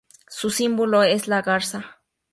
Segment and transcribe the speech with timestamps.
[0.27, 2.01] Su símbolo es la garza.